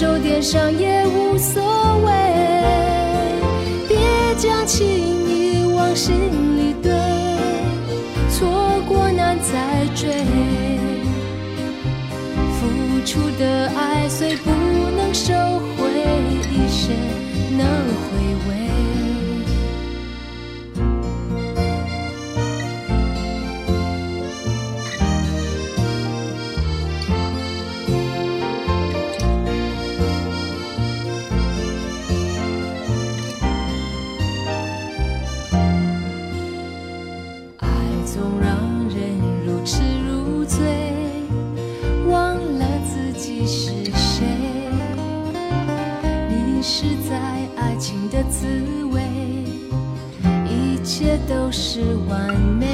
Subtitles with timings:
[0.00, 1.62] 受点伤也无所
[1.98, 1.99] 谓。
[52.10, 52.66] 完美，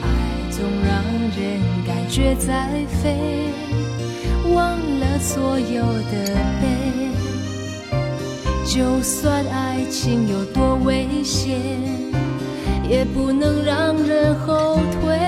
[0.00, 0.06] 爱
[0.50, 1.02] 总让
[1.36, 2.68] 人感觉在
[3.02, 3.50] 飞，
[4.54, 6.64] 忘了所有的悲。
[8.64, 11.58] 就算爱情有多危险，
[12.88, 15.18] 也不能让人后退。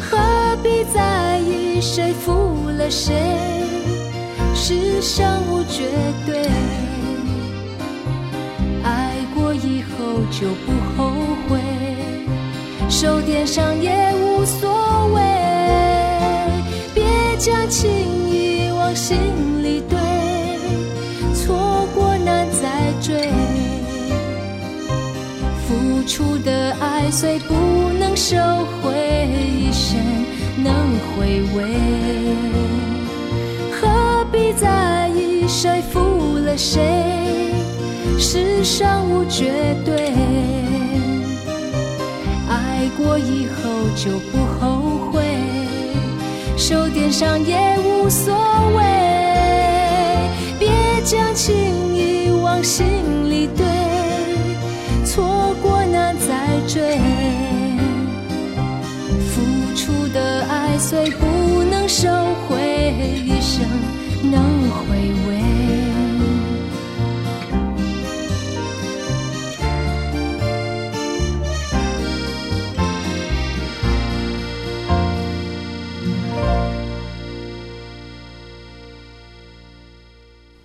[0.00, 3.16] 何必在意谁负了谁？
[4.68, 5.88] 世上无绝
[6.26, 6.46] 对，
[8.84, 11.10] 爱过以后就不后
[11.48, 11.58] 悔，
[12.90, 15.22] 受点伤也无所谓。
[16.94, 17.02] 别
[17.38, 17.88] 将情
[18.28, 19.16] 意往心
[19.64, 19.98] 里堆，
[21.32, 23.30] 错过难再追。
[25.66, 27.54] 付出的爱虽不
[27.98, 28.36] 能收
[28.82, 29.98] 回，一生
[30.62, 30.74] 能
[31.16, 32.67] 回味。
[36.58, 36.82] 谁？
[38.18, 40.12] 世上无绝对，
[42.48, 43.62] 爱过以后
[43.94, 45.22] 就不后悔，
[46.56, 48.34] 受点伤也无所
[48.76, 48.82] 谓。
[50.58, 50.68] 别
[51.04, 51.54] 将情
[51.94, 52.84] 意往心
[53.30, 53.64] 里堆，
[55.04, 56.98] 错过难再追。
[59.30, 59.40] 付
[59.76, 62.08] 出的爱虽不能收
[62.48, 63.27] 回，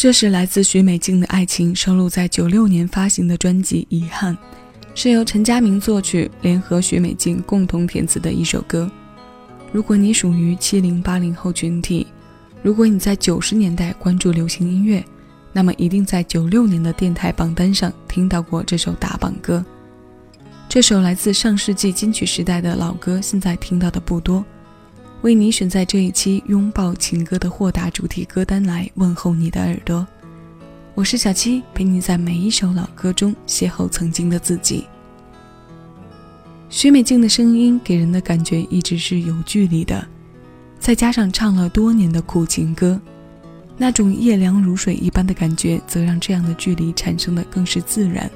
[0.00, 4.32] 这是来自许美静的爱情，收录在九六年发行的专辑《遗憾》，
[4.94, 8.88] 是由陈佳明作曲，联合许美静共同填词的一首歌。
[9.72, 12.06] 如果你属于七零八零后群体。
[12.62, 15.04] 如果你在九十年代关注流行音乐，
[15.52, 19.64] 那么一定在九六年的电台榜单上听到过这首打榜歌。
[20.68, 24.44] 这首来自上世纪金曲时代的老歌，现在听到的不多。
[25.22, 30.06] 为你选在这一期拥抱情歌的豁达主题歌单来问候你的耳朵。
[30.94, 34.86] 我是小七，陪你在每一首老歌中邂逅曾经的自己。
[36.70, 40.06] 许美静的声音给人的感觉一直是有距离的。
[40.78, 43.00] 再加上唱了多年的苦情歌，
[43.76, 48.30] 那种夜凉如水一般的感觉，则让这样的距离产生的更是自然。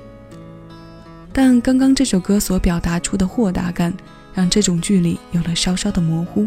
[1.32, 3.94] 但刚刚这首歌所表达出的豁达感，
[4.34, 6.44] 让这种距离有了稍稍的模糊。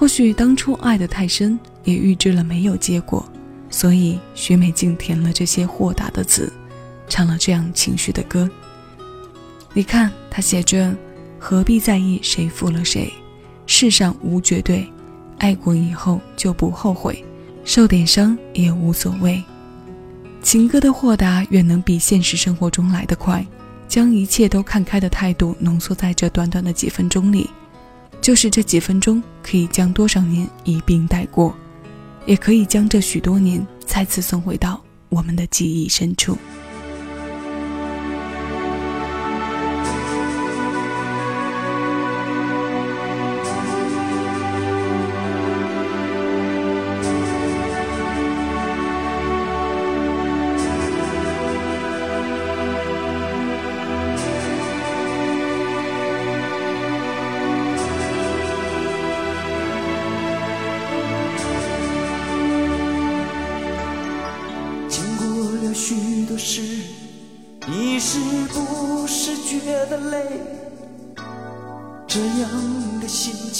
[0.00, 3.22] 或许当初爱得太深，也预知了没有结果，
[3.68, 6.50] 所以许美静填了这些豁达的词，
[7.06, 8.48] 唱了这样情绪的歌。
[9.74, 10.96] 你看，他写着
[11.38, 13.12] ：“何必在意谁负了谁？
[13.66, 14.90] 世上无绝对，
[15.36, 17.22] 爱过以后就不后悔，
[17.62, 19.44] 受点伤也无所谓。”
[20.42, 23.46] 情歌的豁达远能比现实生活中来得快，
[23.86, 27.50] 将一切都看开的态度浓缩在这短短的几分钟里，
[28.20, 31.54] 就是这几分钟可以将多少年一并带过，
[32.26, 36.36] 也可以将这许多年再次送回到我们的记忆深处。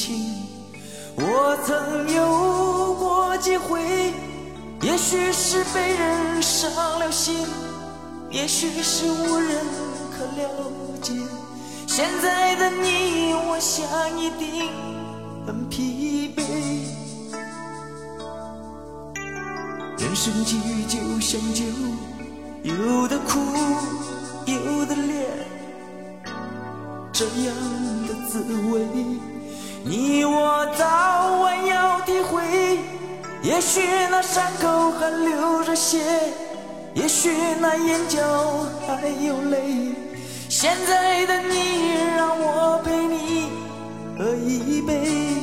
[0.00, 0.16] 情，
[1.16, 3.78] 我曾有过几回。
[4.80, 7.46] 也许是被人伤了心，
[8.30, 9.58] 也许是无人
[10.10, 10.48] 可了
[11.02, 11.12] 解。
[11.86, 13.84] 现在的你，我想
[14.18, 14.70] 一定
[15.46, 16.40] 很疲惫。
[19.98, 21.62] 人生际遇就像酒，
[22.62, 23.38] 有的苦，
[24.46, 25.26] 有的烈。
[27.12, 27.54] 这样
[28.08, 28.42] 的滋
[28.72, 28.80] 味，
[29.84, 32.78] 你我早晚要体会。
[33.42, 33.80] 也许
[34.10, 35.98] 那伤口还流着血，
[36.94, 37.30] 也许
[37.60, 38.20] 那眼角
[38.86, 39.94] 还有泪。
[40.48, 43.48] 现在的你，让我陪你
[44.18, 45.42] 喝一杯，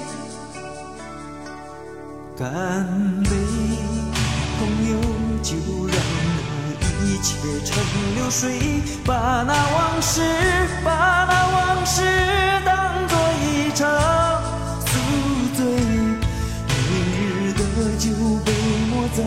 [2.38, 2.48] 干
[3.24, 3.32] 杯，
[4.60, 5.00] 朋友，
[5.42, 5.56] 就
[5.88, 6.38] 让那。
[7.00, 7.84] 一切成
[8.16, 8.60] 流水，
[9.06, 10.22] 把那往事，
[10.84, 12.02] 把那往事
[12.66, 13.88] 当作一场
[19.18, 19.24] 再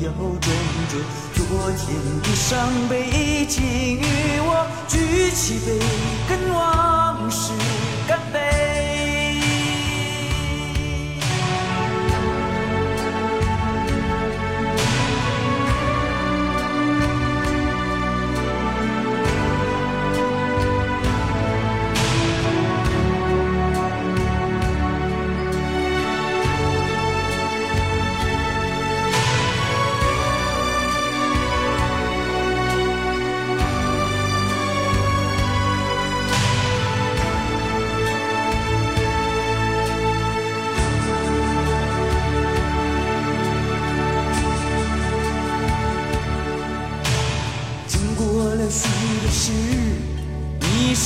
[0.00, 0.48] 要装
[0.88, 0.96] 着
[1.34, 1.84] 昨天
[2.22, 4.00] 的伤悲，已经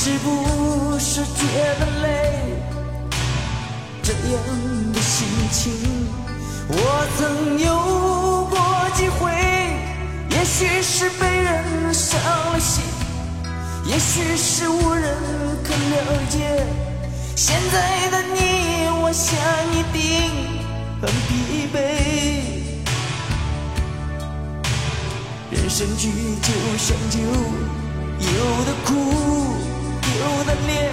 [0.03, 1.45] 是不是觉
[1.79, 2.07] 得累？
[4.01, 4.33] 这样
[4.91, 5.71] 的心情，
[6.69, 6.75] 我
[7.19, 8.57] 曾有过
[8.95, 9.31] 几回。
[10.31, 12.19] 也许是被人伤
[12.51, 12.83] 了心，
[13.85, 15.15] 也许是无人
[15.63, 16.65] 可了解。
[17.35, 19.37] 现在的你，我想
[19.71, 20.01] 一定
[20.99, 21.77] 很疲惫。
[25.51, 26.09] 人生聚
[26.41, 27.19] 就像酒，
[28.19, 28.89] 有的苦。
[30.21, 30.91] 有的脸，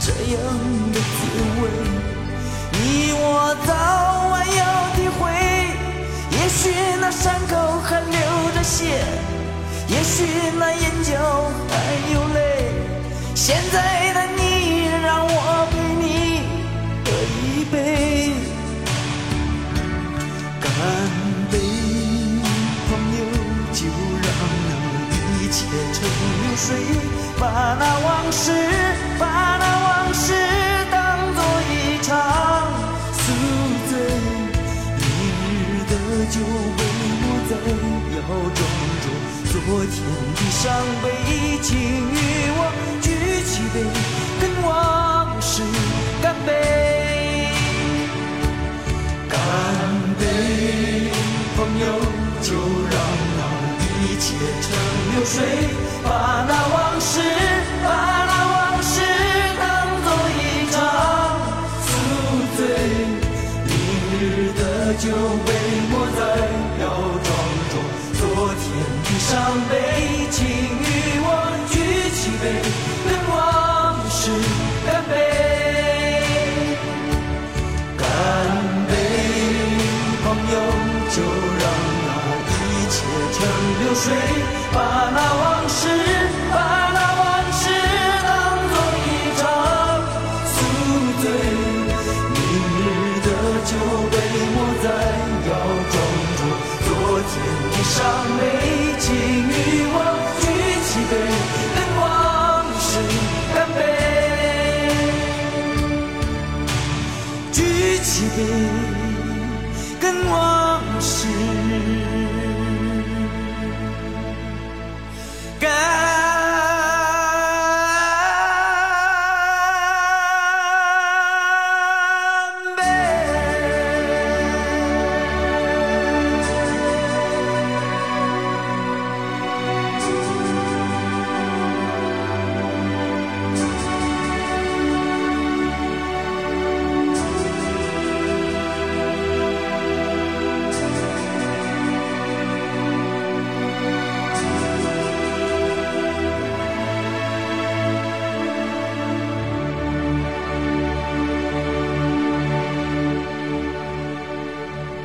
[0.00, 0.36] 这样
[0.92, 1.16] 的滋
[1.60, 1.62] 味，
[2.72, 3.70] 你我早
[4.30, 4.62] 晚要
[4.96, 5.20] 体会。
[6.32, 6.60] 也许
[7.00, 8.18] 那伤口还流
[8.54, 9.04] 着血。
[9.86, 10.24] 也许
[10.58, 11.12] 那眼角
[11.68, 11.72] 还
[12.12, 12.72] 有泪，
[13.34, 14.13] 现在
[26.56, 26.76] 水，
[27.38, 28.52] 把那往事，
[29.18, 29.24] 把
[29.58, 30.32] 那往事
[30.90, 32.12] 当作一场
[33.12, 33.22] 宿
[33.90, 33.92] 醉，
[34.98, 35.02] 明
[35.70, 35.92] 日的
[36.30, 36.34] 酒
[36.76, 36.80] 杯
[37.22, 37.52] 莫再
[38.16, 38.18] 要
[38.54, 38.58] 装。
[39.54, 39.56] 昨
[39.86, 39.94] 天
[40.34, 40.62] 的伤
[41.02, 41.04] 悲，
[41.62, 42.12] 请与
[42.56, 42.60] 我
[43.00, 43.06] 举
[43.46, 43.76] 起杯，
[44.40, 45.62] 跟往事
[46.20, 46.48] 干杯。
[49.28, 49.32] 干
[50.18, 50.22] 杯，
[51.56, 51.82] 朋友，
[52.42, 52.48] 就
[52.90, 52.94] 让
[53.38, 53.40] 那
[54.02, 54.24] 一切
[54.60, 54.64] 成
[55.12, 55.34] 流水，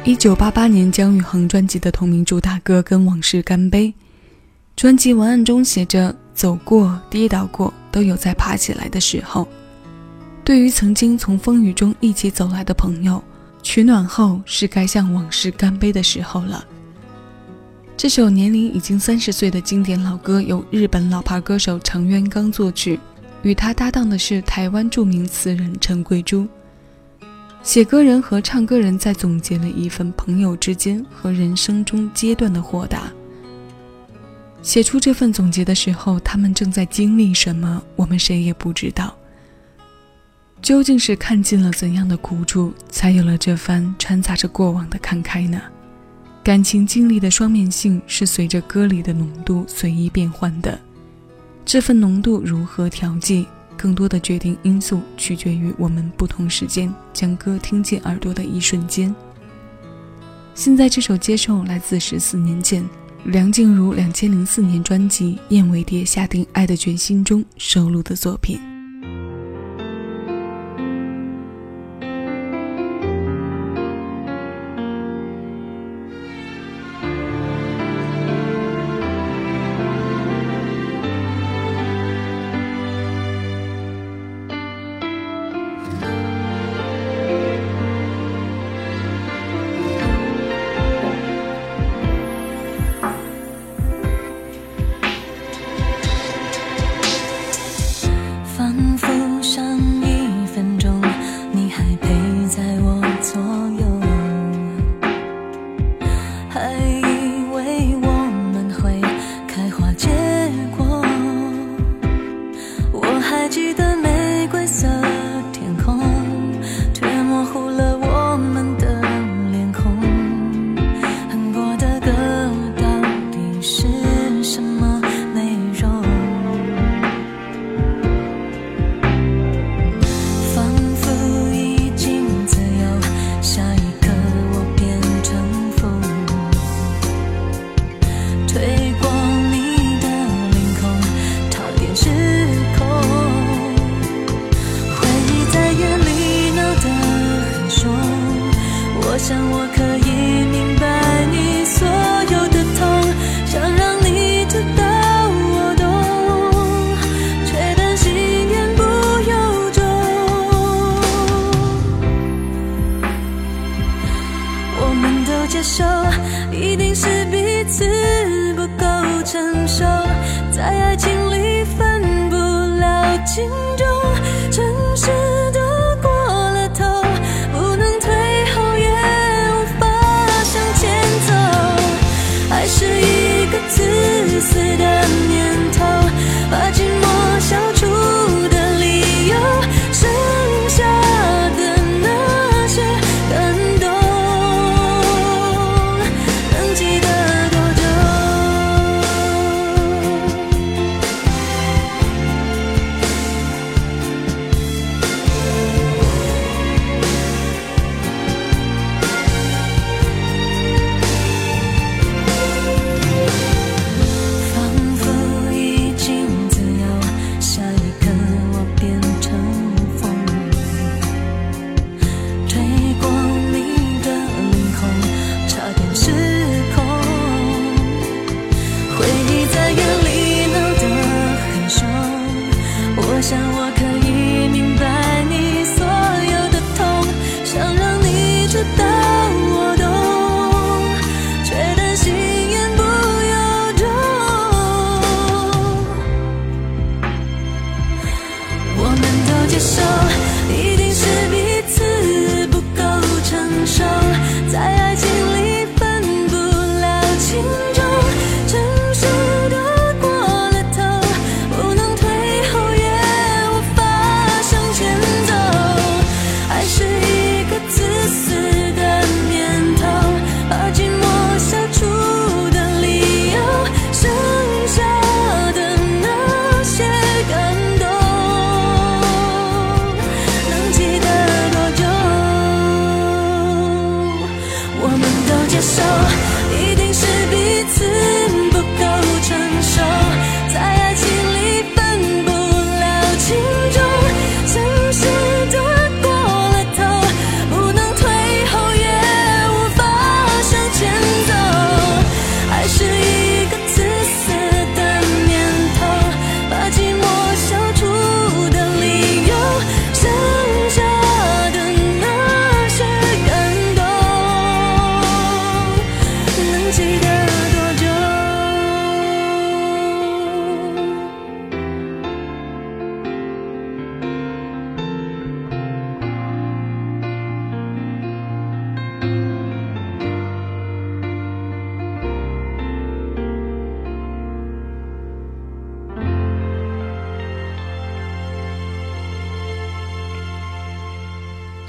[0.09, 3.89] 一九八八年，姜育恒专辑的同名主打歌《跟往事干杯》，
[4.75, 9.47] 专辑文案中写着：“走过、跌倒过，都有在爬起来的时候。”
[10.43, 13.23] 对于曾经从风雨中一起走来的朋友，
[13.61, 16.65] 取暖后是该向往事干杯的时候了。
[17.95, 22.99] 这首年龄已经三十岁的经典老歌，由日本老牌歌手长渊刚作曲，
[23.43, 26.47] 与他搭档的是台湾著名词人陈桂珠。
[27.61, 33.11] 写歌人和唱歌人在总结了一份朋友之间和人生中阶段的豁达。
[34.61, 39.15] 写出这份总结的时候，他们正在经历什么，我们谁也不知道。
[40.61, 45.61] 究竟是看尽了怎样的苦楚，才有了这番掺杂着过往的感慨呢？
[46.43, 50.79] 感情经历的双面性是随着歌里的浓度随意变换的，
[51.63, 53.45] 这份浓度如何调剂？
[53.79, 59.15] 更多的决定因素取决于我们不同时间将歌听进耳朵的一瞬间。
[60.53, 62.85] 现在这首《接受》来自十四年前
[63.23, 68.78] 梁静茹两千零四年专辑《燕尾蝶下定爱的决心》中收录的作品。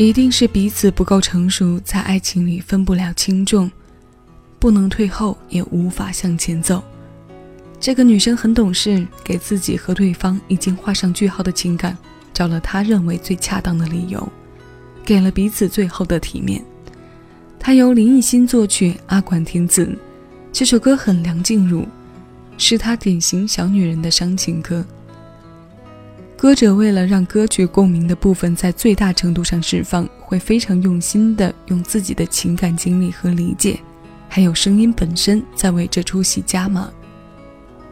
[0.01, 3.71] 一定是彼此不够成熟，在爱情里分不了轻重，
[4.59, 6.83] 不能退后，也无法向前走。
[7.79, 11.95] 这个女生很懂事，给自己和对方已经画上句号的情感
[12.33, 14.27] 找了她认为最恰当的理由，
[15.05, 16.65] 给了彼此最后的体面。
[17.59, 19.95] 它由林奕欣作曲，阿管填词。
[20.51, 21.87] 这首歌很梁静茹，
[22.57, 24.83] 是她典型小女人的伤情歌。
[26.40, 33.79] 歌者为了让歌曲共鸣的部分在最大程度上释放，会非常用心的用自己的情感经历和理解，
[34.26, 36.90] 还有声音本身在为这出戏加码。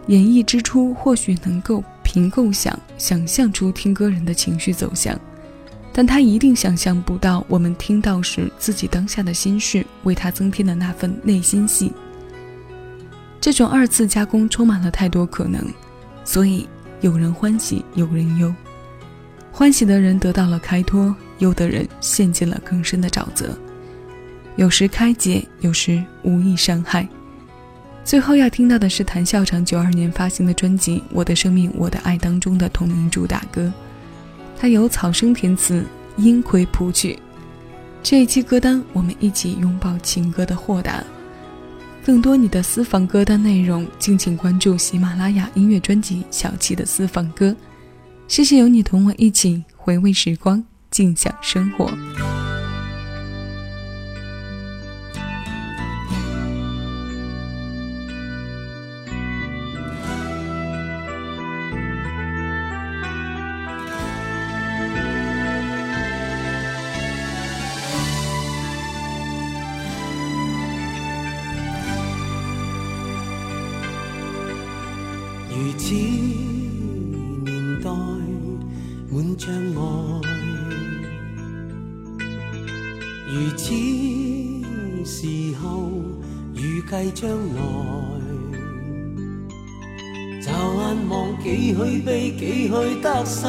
[0.07, 5.15] 演绎之初，或许能够凭构想想象出听歌人的情绪走向，
[5.93, 11.93] 但他一定想象不到我们听到时自己当下的心事为他增添的那份内心戏。
[13.43, 15.63] 这种二次加工充满了太多可能，
[16.25, 16.67] 所以。
[17.01, 18.53] 有人欢喜，有人忧。
[19.53, 23.57] 欢喜的人得到了开脱，忧的人陷进了更深的沼泽。
[24.57, 27.09] 有时开解，有时无意伤害。
[28.05, 33.73] 最后要听到的是谭校长九二年发行的专辑《我的生命我的爱》当中的同名主打歌，
[34.59, 35.85] 它由草生填词，
[36.17, 37.19] 英奎谱曲。
[38.03, 41.05] 这一期歌单，我们一起拥抱情歌的豁达。
[42.09, 47.51] 更多你的私房歌单内容，敬请关注喜马拉雅音乐专辑《小七的私房歌》。
[48.27, 51.87] 谢谢有你同我一起回味时光，尽享生活。
[90.41, 92.73] 驟眼望幾許悲，幾許
[93.03, 93.47] 得失，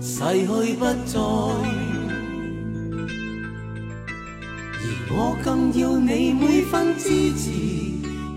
[0.00, 1.20] 逝去不再。
[4.82, 7.50] 而我更要你每分支持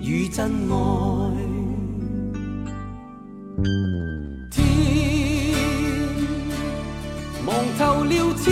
[0.02, 0.76] 與真愛。
[4.52, 4.62] 天
[7.46, 8.46] 望透了千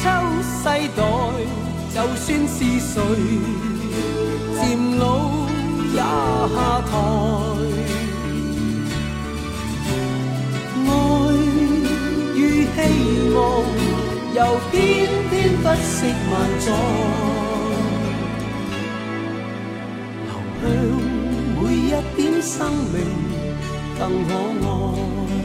[0.00, 0.02] 秋
[0.42, 0.64] 世
[0.96, 1.00] 代，
[1.94, 2.92] 就算是誰
[4.56, 4.62] 漸
[4.98, 5.02] 老
[5.92, 6.56] 也下
[6.90, 6.92] 台。
[14.34, 14.42] 又
[14.72, 16.66] 偏偏不惜万载，
[20.26, 20.66] 流向
[21.62, 22.52] 每一点生
[22.92, 22.94] 命。
[23.96, 24.30] 更可
[24.66, 25.43] 爱。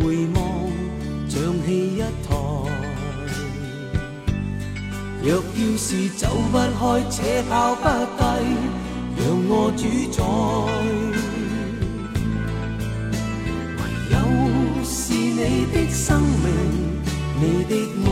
[0.00, 0.36] 回望
[1.28, 2.28] 像戲一台。
[5.24, 7.84] 若要是走不開，且跑不
[8.18, 8.22] 低，
[9.18, 10.18] 讓我主宰。
[13.78, 14.14] 唯有
[14.84, 15.40] 是你
[15.72, 16.46] 的生命，
[17.40, 17.72] 你的
[18.04, 18.10] 愛。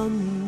[0.00, 0.39] sunlight.